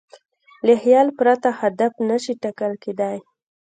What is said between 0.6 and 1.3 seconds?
له خیال